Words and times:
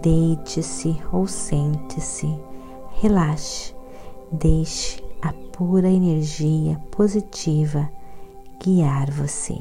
deite-se 0.00 0.96
ou 1.12 1.26
sente-se, 1.26 2.28
relaxe, 3.00 3.74
deixe 4.32 5.02
a 5.22 5.32
pura 5.32 5.88
energia 5.88 6.78
positiva 6.90 7.88
guiar 8.62 9.10
você. 9.10 9.56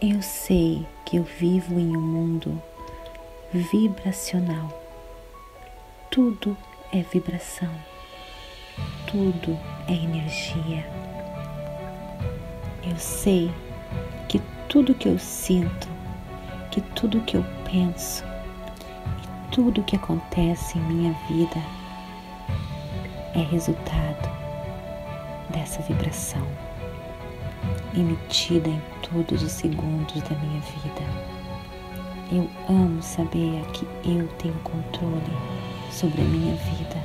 Eu 0.00 0.20
sei 0.20 0.84
que 1.06 1.16
eu 1.16 1.22
vivo 1.22 1.78
em 1.78 1.96
um 1.96 2.00
mundo 2.00 2.60
vibracional. 3.52 4.68
Tudo 6.10 6.56
é 6.92 7.02
vibração, 7.02 7.70
tudo 9.10 9.58
é 9.88 9.92
energia. 9.92 10.86
Eu 12.82 12.96
sei 12.96 13.52
que 14.28 14.40
tudo 14.68 14.94
que 14.94 15.08
eu 15.08 15.18
sinto, 15.18 15.88
que 16.70 16.80
tudo 16.80 17.20
que 17.20 17.36
eu 17.36 17.44
penso 17.70 18.24
e 19.22 19.50
tudo 19.52 19.82
que 19.82 19.96
acontece 19.96 20.78
em 20.78 20.82
minha 20.82 21.12
vida 21.28 21.60
é 23.34 23.42
resultado 23.50 24.30
dessa 25.50 25.82
vibração 25.82 26.46
emitida 27.94 28.68
em 28.68 28.82
todos 29.02 29.42
os 29.42 29.52
segundos 29.52 30.22
da 30.22 30.34
minha 30.36 30.60
vida. 30.60 31.02
Eu 32.30 32.48
amo 32.68 33.02
saber 33.02 33.62
que 33.72 33.86
eu 34.08 34.26
tenho 34.38 34.54
controle 34.64 35.22
sobre 35.90 36.22
a 36.22 36.24
minha 36.24 36.54
vida. 36.56 36.96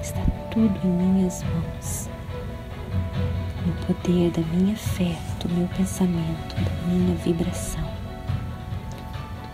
Está 0.00 0.20
tudo 0.52 0.78
em 0.84 0.88
minhas 0.88 1.42
mãos. 1.44 2.10
No 3.66 3.72
poder 3.86 4.30
da 4.32 4.42
minha 4.54 4.76
fé, 4.76 5.16
do 5.40 5.48
meu 5.48 5.66
pensamento, 5.68 6.54
da 6.56 6.86
minha 6.86 7.16
vibração. 7.16 7.90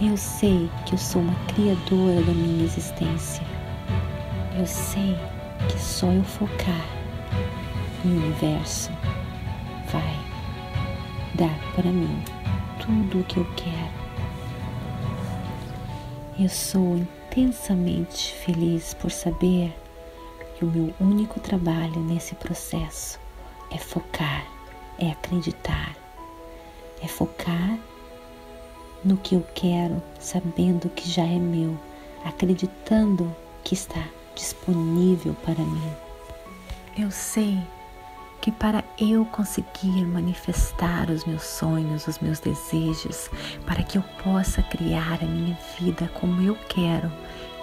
Eu 0.00 0.16
sei 0.16 0.68
que 0.84 0.94
eu 0.94 0.98
sou 0.98 1.22
uma 1.22 1.34
criadora 1.46 2.20
da 2.22 2.32
minha 2.32 2.64
existência. 2.64 3.44
Eu 4.58 4.66
sei 4.66 5.16
que 5.68 5.80
só 5.80 6.10
eu 6.10 6.24
focar 6.24 6.84
no 8.04 8.16
universo 8.16 8.90
vai 9.92 10.16
dar 11.34 11.58
para 11.76 11.90
mim 11.90 12.22
tudo 12.80 13.20
o 13.20 13.24
que 13.24 13.36
eu 13.36 13.46
quero. 13.54 13.98
Eu 16.40 16.48
sou 16.48 16.96
intensamente 16.96 18.34
feliz 18.34 18.94
por 18.94 19.10
saber 19.10 19.72
que 20.58 20.64
o 20.64 20.68
meu 20.68 20.92
único 20.98 21.38
trabalho 21.38 22.00
nesse 22.00 22.34
processo 22.34 23.20
é 23.70 23.78
focar, 23.78 24.44
é 24.98 25.08
acreditar, 25.08 25.94
é 27.00 27.06
focar 27.06 27.78
no 29.04 29.16
que 29.16 29.36
eu 29.36 29.46
quero, 29.54 30.02
sabendo 30.18 30.88
que 30.90 31.08
já 31.08 31.22
é 31.22 31.38
meu, 31.38 31.78
acreditando 32.24 33.32
que 33.62 33.74
está 33.74 34.04
disponível 34.34 35.32
para 35.44 35.62
mim. 35.62 35.92
Eu 36.96 37.12
sei 37.12 37.56
que 38.40 38.50
para 38.50 38.82
eu 38.98 39.24
conseguir 39.26 40.04
manifestar 40.04 41.08
os 41.08 41.24
meus 41.24 41.44
sonhos, 41.44 42.08
os 42.08 42.18
meus 42.18 42.40
desejos, 42.40 43.30
para 43.64 43.84
que 43.84 43.96
eu 43.96 44.02
possa 44.24 44.60
criar 44.60 45.20
a 45.22 45.26
minha 45.26 45.56
vida 45.78 46.10
como 46.14 46.42
eu 46.42 46.56
quero, 46.68 47.12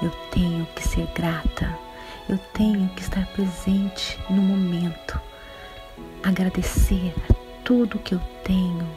eu 0.02 0.12
tenho 0.32 0.66
que 0.68 0.88
ser 0.88 1.08
grata, 1.08 1.85
eu 2.28 2.38
tenho 2.54 2.88
que 2.90 3.02
estar 3.02 3.26
presente 3.28 4.20
no 4.30 4.42
momento, 4.42 5.20
agradecer 6.24 7.14
a 7.30 7.34
tudo 7.64 8.00
que 8.00 8.16
eu 8.16 8.22
tenho, 8.44 8.88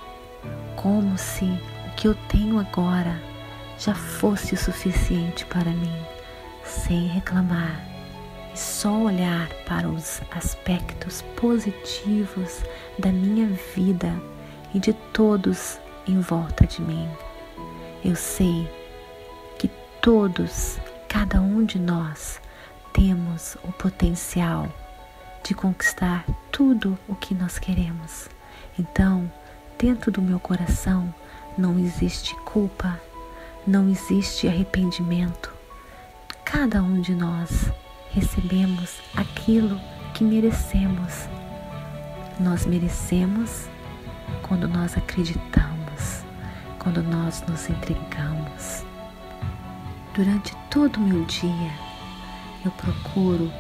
como 0.77 1.17
se 1.19 1.45
o 1.45 1.91
que 1.97 2.09
eu 2.09 2.15
tenho 2.29 2.59
agora 2.59 3.21
já 3.79 3.95
fosse 3.95 4.55
o 4.55 4.59
suficiente 4.59 5.45
para 5.47 5.71
mim, 5.71 6.03
sem 6.65 7.07
reclamar 7.07 7.89
só 8.59 8.93
olhar 8.93 9.49
para 9.67 9.89
os 9.89 10.21
aspectos 10.33 11.23
positivos 11.37 12.63
da 12.99 13.13
minha 13.13 13.47
vida 13.75 14.13
e 14.75 14.81
de 14.81 14.93
todos 15.13 15.79
em 16.07 16.21
volta 16.21 16.67
de 16.67 16.83
mim. 16.83 17.09
Eu 18.05 18.17
sei 18.17 18.69
que 19.59 19.71
todos, 20.03 20.79
cada 21.09 21.41
um 21.41 21.65
de 21.65 21.79
nós, 21.79 22.41
temos 22.99 23.57
o 23.63 23.71
potencial 23.71 24.69
de 25.45 25.55
conquistar 25.55 26.25
tudo 26.51 26.99
o 27.07 27.15
que 27.15 27.33
nós 27.33 27.57
queremos. 27.57 28.29
Então, 28.77 29.31
dentro 29.79 30.11
do 30.11 30.21
meu 30.21 30.41
coração 30.41 31.15
não 31.57 31.79
existe 31.79 32.35
culpa, 32.41 33.01
não 33.65 33.89
existe 33.89 34.49
arrependimento. 34.49 35.55
Cada 36.45 36.83
um 36.83 37.01
de 37.01 37.15
nós 37.15 37.71
recebemos 38.11 39.01
aquilo 39.15 39.81
que 40.13 40.25
merecemos. 40.25 41.29
Nós 42.41 42.67
merecemos 42.67 43.69
quando 44.43 44.67
nós 44.67 44.97
acreditamos, 44.97 46.25
quando 46.81 47.01
nós 47.01 47.45
nos 47.47 47.71
entregamos. 47.71 48.85
Durante 50.15 50.57
todo 50.69 50.97
o 50.97 51.01
meu 51.01 51.25
dia, 51.27 51.88
eu 52.69 52.73
procuro 52.73 53.51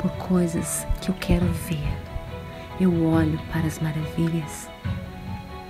por 0.00 0.10
coisas 0.12 0.86
que 1.00 1.10
eu 1.10 1.14
quero 1.16 1.46
ver. 1.46 1.92
Eu 2.80 3.06
olho 3.06 3.38
para 3.50 3.66
as 3.66 3.78
maravilhas. 3.80 4.70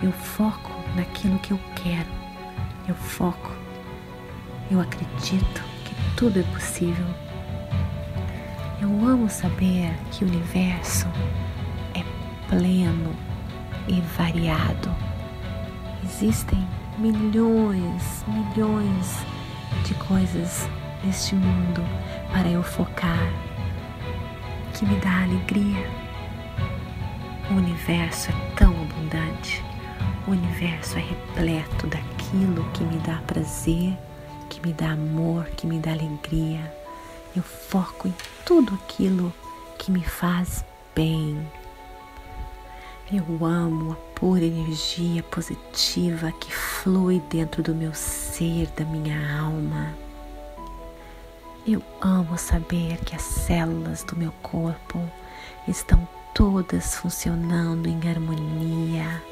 Eu 0.02 0.12
foco 0.12 0.70
naquilo 0.94 1.38
que 1.38 1.52
eu 1.52 1.60
quero. 1.74 2.08
Eu 2.86 2.94
foco. 2.94 3.52
Eu 4.70 4.80
acredito 4.80 5.62
que 5.84 5.94
tudo 6.16 6.38
é 6.38 6.42
possível 6.54 7.06
eu 8.82 8.88
amo 9.06 9.30
saber 9.30 9.96
que 10.10 10.24
o 10.24 10.26
universo 10.26 11.06
é 11.94 12.02
pleno 12.48 13.14
e 13.86 14.00
variado. 14.18 14.92
Existem 16.02 16.58
milhões, 16.98 18.24
milhões 18.26 19.24
de 19.84 19.94
coisas 19.94 20.68
neste 21.04 21.34
mundo 21.34 21.82
para 22.32 22.48
eu 22.48 22.62
focar, 22.62 23.32
que 24.74 24.84
me 24.84 24.96
dá 24.96 25.22
alegria. 25.22 25.86
O 27.50 27.54
universo 27.54 28.30
é 28.30 28.54
tão 28.56 28.70
abundante, 28.70 29.62
o 30.26 30.30
universo 30.30 30.98
é 30.98 31.02
repleto 31.02 31.86
daquilo 31.86 32.64
que 32.72 32.84
me 32.84 32.98
dá 32.98 33.20
prazer, 33.26 33.96
que 34.48 34.66
me 34.66 34.72
dá 34.72 34.92
amor, 34.92 35.46
que 35.56 35.66
me 35.66 35.78
dá 35.78 35.92
alegria 35.92 36.82
eu 37.34 37.42
foco 37.42 38.08
em 38.08 38.14
tudo 38.44 38.74
aquilo 38.74 39.32
que 39.78 39.90
me 39.90 40.04
faz 40.04 40.62
bem. 40.94 41.46
Eu 43.10 43.44
amo 43.44 43.92
a 43.92 43.94
pura 44.18 44.44
energia 44.44 45.22
positiva 45.22 46.30
que 46.32 46.52
flui 46.52 47.20
dentro 47.30 47.62
do 47.62 47.74
meu 47.74 47.94
ser, 47.94 48.68
da 48.76 48.84
minha 48.84 49.40
alma. 49.40 49.94
Eu 51.64 51.80
amo 52.00 52.36
saber 52.36 52.96
que 53.04 53.14
as 53.14 53.22
células 53.22 54.02
do 54.02 54.16
meu 54.16 54.32
corpo 54.42 55.00
estão 55.68 56.08
todas 56.34 56.96
funcionando 56.96 57.88
em 57.88 58.00
harmonia. 58.08 59.22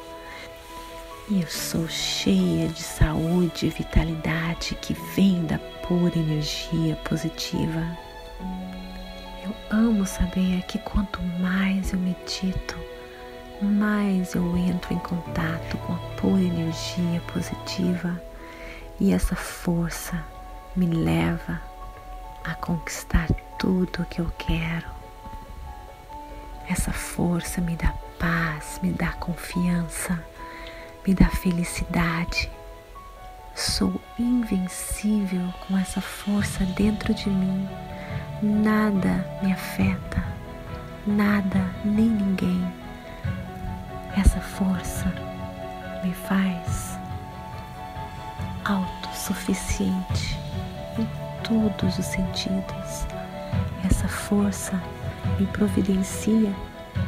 E 1.28 1.40
eu 1.40 1.48
sou 1.48 1.88
cheia 1.88 2.68
de 2.68 2.82
saúde 2.84 3.66
e 3.66 3.70
vitalidade 3.70 4.76
que 4.76 4.94
vem 5.16 5.44
da 5.44 5.58
pura 5.88 6.16
energia 6.16 6.94
positiva. 7.08 7.84
Eu 9.42 9.52
amo 9.76 10.06
saber 10.06 10.62
que 10.68 10.78
quanto 10.78 11.20
mais 11.40 11.92
eu 11.92 11.98
medito, 11.98 12.78
mais 13.60 14.36
eu 14.36 14.56
entro 14.56 14.94
em 14.94 14.98
contato 15.00 15.76
com 15.78 15.94
a 15.94 15.98
pura 16.20 16.42
energia 16.42 17.20
positiva 17.32 18.22
e 19.00 19.12
essa 19.12 19.34
força 19.34 20.24
me 20.76 20.86
leva 20.86 21.69
a 22.44 22.54
conquistar 22.54 23.28
tudo 23.58 24.02
o 24.02 24.06
que 24.06 24.20
eu 24.20 24.30
quero. 24.38 24.86
Essa 26.68 26.92
força 26.92 27.60
me 27.60 27.76
dá 27.76 27.92
paz, 28.18 28.78
me 28.82 28.92
dá 28.92 29.12
confiança, 29.12 30.22
me 31.06 31.14
dá 31.14 31.26
felicidade. 31.26 32.50
Sou 33.54 34.00
invencível 34.18 35.52
com 35.66 35.76
essa 35.76 36.00
força 36.00 36.64
dentro 36.64 37.12
de 37.12 37.28
mim. 37.28 37.68
Nada 38.42 39.26
me 39.42 39.52
afeta, 39.52 40.24
nada 41.06 41.58
nem 41.84 42.08
ninguém. 42.08 42.72
Essa 44.16 44.40
força 44.40 45.12
me 46.02 46.14
faz 46.14 46.98
autossuficiente 48.64 50.38
todos 51.50 51.98
os 51.98 52.04
sentidos. 52.04 53.06
Essa 53.84 54.06
força 54.06 54.80
me 55.38 55.46
providencia 55.48 56.54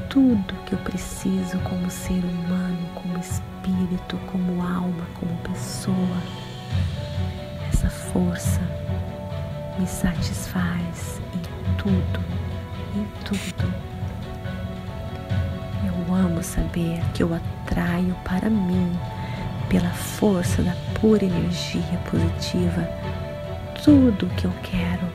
tudo 0.09 0.55
que 0.67 0.73
eu 0.73 0.79
preciso 0.81 1.59
como 1.61 1.89
ser 1.89 2.25
humano, 2.25 2.89
como 2.95 3.19
espírito, 3.19 4.17
como 4.33 4.61
alma, 4.61 5.07
como 5.21 5.33
pessoa. 5.39 6.19
Essa 7.73 7.89
força 7.89 8.61
me 9.79 9.87
satisfaz 9.87 11.21
em 11.35 11.77
tudo, 11.77 12.21
em 12.97 13.07
tudo. 13.25 13.73
Eu 15.87 16.15
amo 16.15 16.43
saber 16.43 17.01
que 17.15 17.23
eu 17.23 17.33
atraio 17.33 18.15
para 18.25 18.51
mim, 18.51 18.93
pela 19.69 19.91
força 19.91 20.63
da 20.63 20.75
pura 21.01 21.25
energia 21.25 21.99
positiva, 22.11 22.89
tudo 23.83 24.27
o 24.27 24.31
que 24.31 24.45
eu 24.45 24.53
quero, 24.63 25.07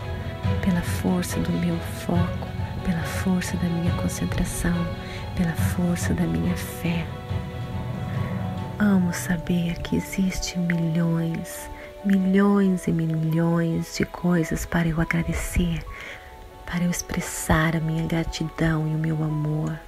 pela 0.62 0.82
força 0.82 1.40
do 1.40 1.52
meu 1.54 1.78
foco, 1.78 2.48
pela 2.86 3.02
força 3.04 3.56
da 3.58 3.70
minha 3.70 3.94
concentração, 3.94 4.76
pela 5.38 5.54
força 5.54 6.14
da 6.14 6.24
minha 6.24 6.56
fé. 6.58 7.06
Amo 8.78 9.14
saber 9.14 9.80
que 9.80 9.96
existe 9.96 10.60
milhões, 10.60 11.70
milhões 12.04 12.88
e 12.88 12.92
milhões 12.92 13.96
de 13.96 14.06
coisas 14.06 14.66
para 14.66 14.88
eu 14.88 15.00
agradecer, 15.00 15.82
para 16.66 16.84
eu 16.84 16.92
expressar 16.92 17.74
a 17.74 17.80
minha 17.80 18.06
gratidão 18.06 18.86
e 18.86 18.96
o 18.96 19.00
meu 19.00 19.24
amor. 19.24 19.80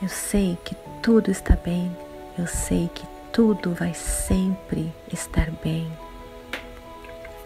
Eu 0.00 0.08
sei 0.08 0.56
que 0.64 0.74
tudo 1.02 1.30
está 1.30 1.54
bem, 1.56 1.94
eu 2.38 2.46
sei 2.46 2.90
que 2.94 3.06
tudo 3.30 3.74
vai 3.74 3.92
sempre 3.92 4.90
estar 5.12 5.50
bem. 5.62 5.86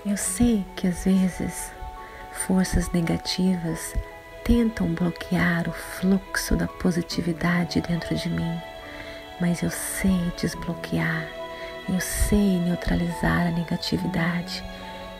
Eu 0.06 0.18
sei 0.18 0.66
que 0.76 0.86
às 0.86 1.06
vezes 1.06 1.72
forças 2.30 2.92
negativas 2.92 3.94
tentam 4.44 4.88
bloquear 4.88 5.66
o 5.66 5.72
fluxo 5.72 6.54
da 6.54 6.68
positividade 6.68 7.80
dentro 7.80 8.14
de 8.14 8.28
mim, 8.28 8.60
mas 9.40 9.62
eu 9.62 9.70
sei 9.70 10.30
desbloquear, 10.38 11.26
eu 11.88 11.98
sei 12.00 12.58
neutralizar 12.60 13.46
a 13.46 13.50
negatividade, 13.50 14.62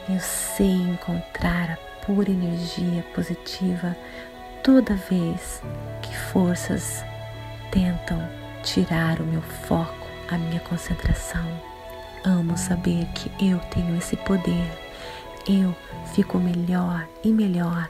eu 0.06 0.20
sei 0.20 0.74
encontrar 0.74 1.70
a 1.70 2.04
pura 2.04 2.30
energia 2.30 3.02
positiva 3.14 3.96
toda 4.62 4.94
vez 4.96 5.62
que 6.02 6.14
forças 6.14 7.02
tentam 7.70 8.28
tirar 8.62 9.18
o 9.18 9.24
meu 9.24 9.40
foco, 9.40 10.06
a 10.30 10.36
minha 10.36 10.60
concentração. 10.60 11.73
Amo 12.26 12.56
saber 12.56 13.04
que 13.12 13.30
eu 13.44 13.58
tenho 13.70 13.98
esse 13.98 14.16
poder. 14.16 14.82
Eu 15.46 15.76
fico 16.14 16.38
melhor 16.38 17.06
e 17.22 17.30
melhor 17.30 17.86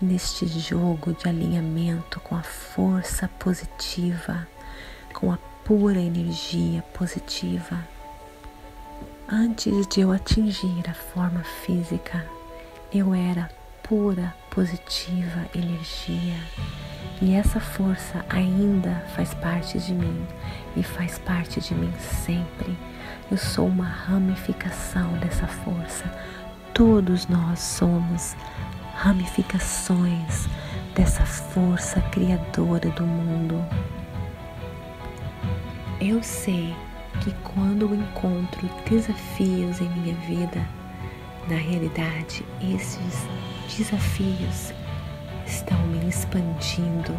neste 0.00 0.44
jogo 0.44 1.12
de 1.12 1.28
alinhamento 1.28 2.18
com 2.18 2.34
a 2.34 2.42
força 2.42 3.28
positiva, 3.38 4.44
com 5.12 5.30
a 5.30 5.38
pura 5.64 6.00
energia 6.00 6.82
positiva. 6.94 7.78
Antes 9.28 9.86
de 9.86 10.00
eu 10.00 10.10
atingir 10.10 10.82
a 10.90 10.94
forma 10.94 11.44
física, 11.64 12.26
eu 12.92 13.14
era 13.14 13.48
pura, 13.84 14.34
positiva 14.56 15.44
energia. 15.54 16.40
E 17.20 17.34
essa 17.34 17.60
força 17.60 18.24
ainda 18.30 19.04
faz 19.14 19.34
parte 19.34 19.78
de 19.78 19.92
mim 19.92 20.26
e 20.74 20.82
faz 20.82 21.18
parte 21.18 21.60
de 21.60 21.74
mim 21.74 21.92
sempre. 21.98 22.74
Eu 23.30 23.36
sou 23.36 23.68
uma 23.68 23.84
ramificação 23.84 25.12
dessa 25.18 25.46
força. 25.46 26.04
Todos 26.72 27.28
nós 27.28 27.58
somos 27.58 28.34
ramificações 28.94 30.48
dessa 30.94 31.26
força 31.26 32.00
criadora 32.10 32.88
do 32.90 33.06
mundo. 33.06 33.62
Eu 36.00 36.22
sei 36.22 36.74
que 37.20 37.30
quando 37.42 37.94
encontro 37.94 38.70
desafios 38.88 39.82
em 39.82 39.88
minha 39.90 40.14
vida, 40.14 40.66
na 41.46 41.56
realidade, 41.56 42.42
esses 42.62 43.26
desafios 43.74 44.72
estão 45.46 45.78
me 45.86 46.08
expandindo, 46.08 47.14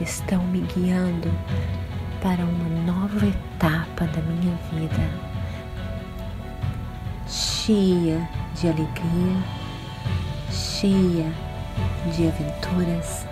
estão 0.00 0.42
me 0.44 0.60
guiando 0.60 1.30
para 2.20 2.44
uma 2.44 2.68
nova 2.84 3.26
etapa 3.26 4.06
da 4.06 4.20
minha 4.22 4.56
vida, 4.72 5.10
cheia 7.26 8.28
de 8.54 8.68
alegria, 8.68 9.42
cheia 10.50 11.32
de 12.14 12.28
aventuras, 12.28 13.26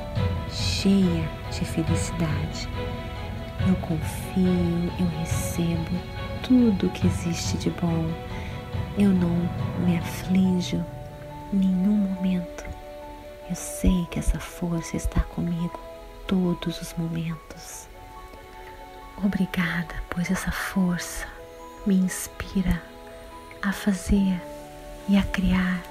cheia 0.51 1.29
de 1.51 1.65
felicidade. 1.65 2.69
Eu 3.67 3.75
confio, 3.77 4.93
eu 4.99 5.07
recebo 5.21 5.91
tudo 6.43 6.89
que 6.91 7.07
existe 7.07 7.59
de 7.59 7.71
bom. 7.71 8.07
Eu 8.97 9.11
não 9.11 9.49
me 9.85 9.99
aflijo 9.99 10.83
nenhum 11.53 11.97
momento. 11.97 12.65
Eu 13.49 13.57
sei 13.57 14.07
que 14.11 14.19
essa 14.19 14.39
força 14.39 14.97
está 14.97 15.21
comigo 15.21 15.79
todos 16.27 16.81
os 16.81 16.95
momentos. 16.95 17.89
Obrigada, 19.25 19.95
pois 20.11 20.31
essa 20.31 20.53
força 20.53 21.27
me 21.87 21.97
inspira 21.97 22.81
a 23.63 23.73
fazer 23.73 24.41
e 25.09 25.17
a 25.17 25.23
criar 25.23 25.83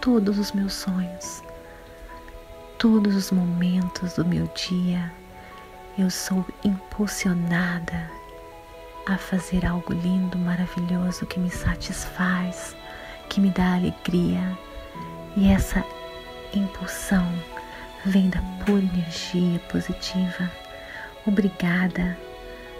todos 0.00 0.38
os 0.38 0.52
meus 0.52 0.72
sonhos, 0.72 1.42
todos 2.78 3.14
os 3.14 3.30
momentos 3.30 4.14
do 4.14 4.24
meu 4.24 4.48
dia. 4.48 5.12
Eu 5.98 6.10
sou 6.10 6.44
impulsionada 6.64 8.10
a 9.06 9.18
fazer 9.18 9.66
algo 9.66 9.92
lindo, 9.92 10.38
maravilhoso 10.38 11.26
que 11.26 11.38
me 11.38 11.50
satisfaz, 11.50 12.74
que 13.28 13.40
me 13.40 13.50
dá 13.50 13.74
alegria. 13.74 14.58
E 15.36 15.48
essa 15.48 15.84
impulsão 16.54 17.26
vem 18.04 18.28
da 18.28 18.40
pura 18.64 18.82
energia 18.82 19.58
positiva. 19.70 20.50
Obrigada, 21.26 22.16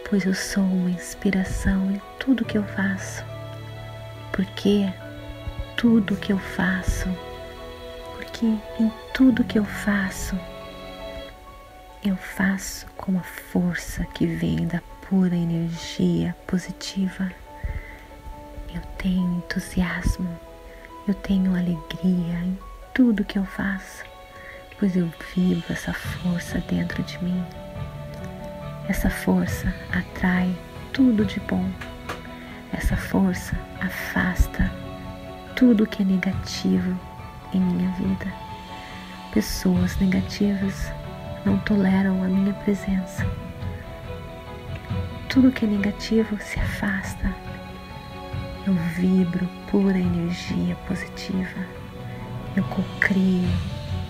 pois 0.08 0.24
eu 0.24 0.34
sou 0.34 0.62
uma 0.62 0.90
inspiração 0.90 1.90
em 1.90 2.00
tudo 2.18 2.44
que 2.44 2.58
eu 2.58 2.64
faço. 2.64 3.24
Porque 4.32 4.92
tudo 5.76 6.16
que 6.16 6.32
eu 6.32 6.38
faço, 6.38 7.08
porque 8.16 8.46
em 8.46 8.92
tudo 9.14 9.44
que 9.44 9.58
eu 9.58 9.64
faço, 9.64 10.38
eu 12.04 12.16
faço 12.16 12.86
com 12.96 13.18
a 13.18 13.22
força 13.22 14.04
que 14.06 14.26
vem 14.26 14.66
da 14.66 14.80
pura 15.08 15.36
energia 15.36 16.36
positiva. 16.46 17.30
Eu 18.74 18.80
tenho 18.98 19.38
entusiasmo, 19.38 20.28
eu 21.06 21.14
tenho 21.14 21.56
alegria 21.56 22.38
em 22.44 22.56
tudo 22.94 23.24
que 23.24 23.38
eu 23.38 23.44
faço, 23.44 24.04
pois 24.78 24.96
eu 24.96 25.10
vivo 25.34 25.64
essa 25.68 25.92
força 25.92 26.58
dentro 26.68 27.02
de 27.02 27.22
mim. 27.24 27.44
Essa 28.88 29.10
força 29.10 29.74
atrai 29.92 30.54
tudo 30.92 31.24
de 31.24 31.40
bom. 31.40 31.68
Essa 32.72 32.96
força 32.96 33.56
afasta 33.80 34.70
tudo 35.56 35.86
que 35.86 36.02
é 36.02 36.04
negativo 36.04 36.98
em 37.52 37.60
minha 37.60 37.90
vida. 37.92 38.32
Pessoas 39.32 39.96
negativas 39.96 40.90
não 41.44 41.58
toleram 41.58 42.22
a 42.22 42.28
minha 42.28 42.54
presença. 42.54 43.26
Tudo 45.28 45.50
que 45.50 45.64
é 45.64 45.68
negativo 45.68 46.36
se 46.40 46.60
afasta. 46.60 47.41
Eu 48.64 48.74
vibro 48.94 49.48
pura 49.68 49.98
energia 49.98 50.76
positiva. 50.86 51.66
Eu 52.54 52.62
cocrio 52.64 53.48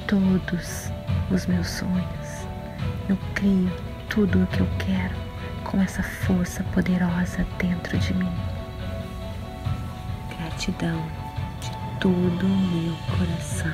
todos 0.06 0.90
os 1.30 1.46
meus 1.46 1.66
sonhos. 1.68 2.46
Eu 3.08 3.16
crio 3.34 3.72
tudo 4.10 4.42
o 4.42 4.46
que 4.48 4.60
eu 4.60 4.68
quero 4.78 5.14
com 5.64 5.80
essa 5.80 6.02
força 6.02 6.62
poderosa 6.64 7.46
dentro 7.58 7.96
de 7.96 8.12
mim. 8.12 8.32
Gratidão 10.36 11.02
todo 11.98 12.44
o 12.44 12.48
meu 12.48 12.94
coração. 13.16 13.72